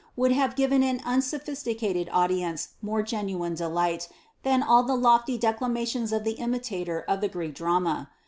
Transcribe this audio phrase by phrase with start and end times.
[0.15, 4.09] would have ^iren an unsophisticated audience more genuine delight,
[4.41, 8.09] than all the lofty declamations of the imitator of the Greek drama.